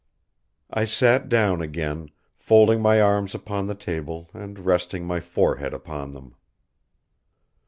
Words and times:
I 0.71 0.85
sat 0.85 1.29
down 1.29 1.61
again, 1.61 2.09
folding 2.35 2.81
my 2.81 2.99
arms 2.99 3.35
upon 3.35 3.67
the 3.67 3.75
table 3.75 4.31
and 4.33 4.57
resting 4.57 5.05
my 5.05 5.19
forehead 5.19 5.75
upon 5.75 6.09
them. 6.09 6.33